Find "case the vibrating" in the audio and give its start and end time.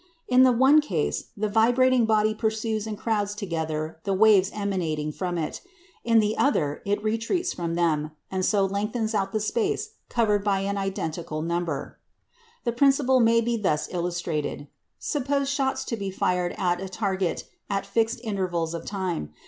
0.81-2.05